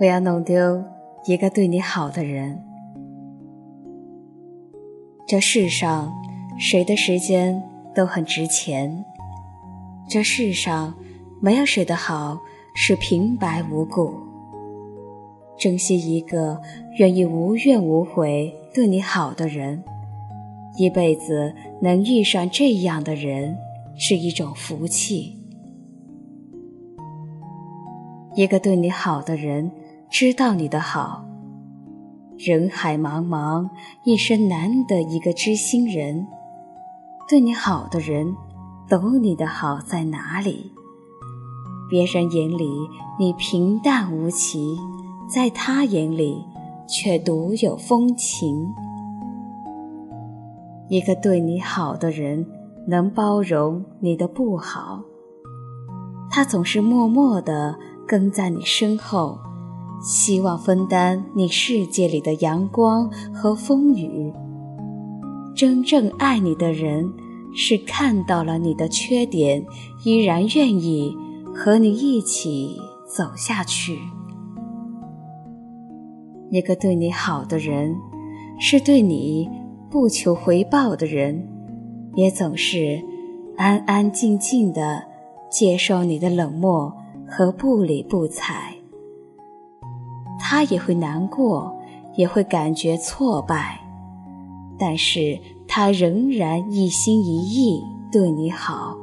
[0.00, 0.82] 不要弄丢
[1.26, 2.58] 一个对你好的人。
[5.26, 6.10] 这世上，
[6.58, 7.62] 谁的时间
[7.94, 9.04] 都很值钱。
[10.08, 10.94] 这世上，
[11.38, 12.40] 没有谁的好
[12.74, 14.14] 是平白无故。
[15.58, 16.58] 珍惜一个
[16.96, 19.84] 愿意无怨无悔对你好的人，
[20.78, 23.54] 一辈子能遇上这样的人
[23.98, 25.36] 是一种福气。
[28.34, 29.70] 一个对你好的人，
[30.10, 31.24] 知道你的好。
[32.36, 33.68] 人海茫茫，
[34.02, 36.26] 一生难得一个知心人。
[37.28, 38.34] 对你好的人，
[38.88, 40.72] 懂你的好在哪里。
[41.88, 42.68] 别人眼里
[43.20, 44.76] 你平淡无奇，
[45.32, 46.44] 在他眼里
[46.88, 48.66] 却独有风情。
[50.88, 52.44] 一个对你好的人，
[52.88, 55.02] 能包容你的不好。
[56.28, 59.38] 他总是默默地跟在你身后。
[60.02, 64.32] 希望分担你世界里的阳光和风雨。
[65.54, 67.12] 真正爱你的人，
[67.54, 69.64] 是看到了你的缺点，
[70.04, 71.14] 依然愿意
[71.54, 73.98] 和你一起走下去。
[76.50, 77.94] 那个对你好的人，
[78.58, 79.48] 是对你
[79.90, 81.46] 不求回报的人，
[82.14, 83.02] 也总是
[83.56, 85.04] 安安静静的
[85.50, 86.92] 接受你的冷漠
[87.28, 88.69] 和不理不睬。
[90.50, 91.72] 他也会难过，
[92.16, 93.78] 也会感觉挫败，
[94.76, 98.98] 但是他仍然一心一意对你好。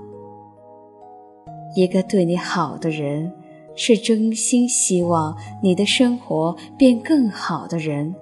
[1.73, 3.31] 一个对你好的人，
[3.75, 8.13] 是真心希望你的生活变更好的人。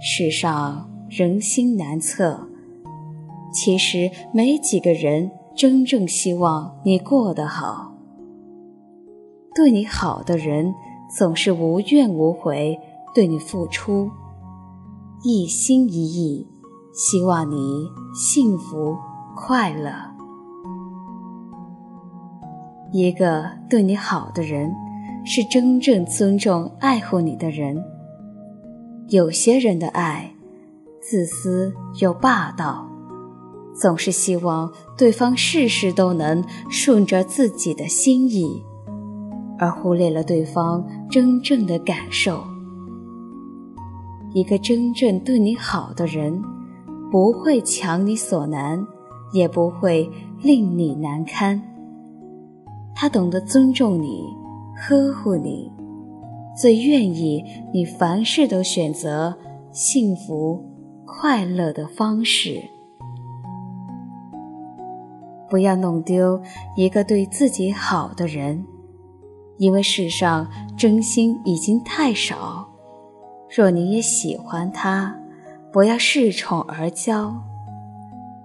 [0.00, 2.48] 世上人心难测，
[3.52, 7.92] 其实没几个人真正希望你过得好。
[9.54, 10.74] 对你好的人。
[11.08, 12.78] 总是无怨无悔
[13.14, 14.10] 对你付出，
[15.22, 16.46] 一心一意
[16.92, 18.96] 希望你幸福
[19.34, 19.92] 快乐。
[22.92, 24.72] 一个对你好的人，
[25.24, 27.82] 是真正尊重爱护你的人。
[29.08, 30.34] 有些人的爱
[31.00, 32.86] 自私又霸道，
[33.74, 38.62] 总是希望对方事事都能顺着自己的心意。
[39.58, 42.42] 而忽略了对方真正的感受。
[44.34, 46.42] 一个真正对你好的人，
[47.10, 48.86] 不会强你所难，
[49.32, 50.08] 也不会
[50.42, 51.60] 令你难堪。
[52.94, 54.24] 他懂得尊重你，
[54.76, 55.72] 呵护你，
[56.60, 57.42] 最愿意
[57.72, 59.34] 你凡事都选择
[59.72, 60.62] 幸福
[61.06, 62.62] 快乐的方式。
[65.48, 66.38] 不要弄丢
[66.76, 68.62] 一个对自己好的人。
[69.58, 72.68] 因为世上真心已经太少，
[73.54, 75.14] 若你也喜欢他，
[75.72, 77.32] 不要恃宠而骄，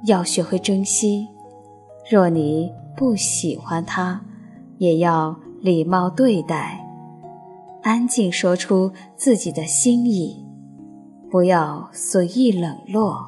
[0.05, 1.27] 要学会珍惜；
[2.09, 4.21] 若你不喜欢他，
[4.79, 6.83] 也要礼貌对待，
[7.83, 10.43] 安静说出自己的心意，
[11.29, 13.23] 不要随意冷落，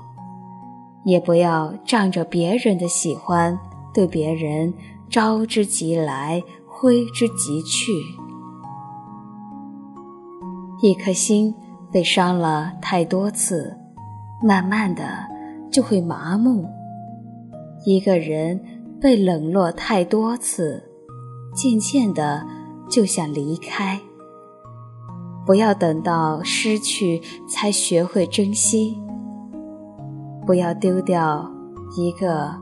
[1.03, 3.57] 也不要仗着别人的喜欢
[3.93, 4.73] 对别人
[5.07, 6.41] 招之即来。
[6.77, 7.93] 挥之即去，
[10.81, 11.55] 一颗心
[11.89, 13.73] 被伤了太多次，
[14.43, 15.03] 慢慢的
[15.71, 16.65] 就会麻木；
[17.85, 18.59] 一个人
[18.99, 20.83] 被冷落太多次，
[21.55, 22.45] 渐渐的
[22.89, 23.97] 就想离开。
[25.45, 29.01] 不要等到失去才学会珍惜，
[30.45, 31.49] 不要丢掉
[31.95, 32.53] 一个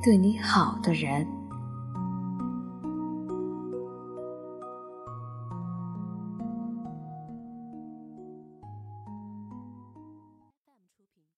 [0.00, 1.26] 对你好的人。